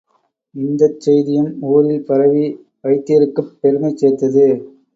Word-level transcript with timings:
இந்தச் 0.55 0.97
செய்தியும் 0.99 1.51
ஊரில் 1.67 2.03
பரவி, 2.03 2.43
வைத்தியருக்குப் 2.83 3.55
பெருமை 3.61 3.93
சேர்த்தது. 3.95 4.47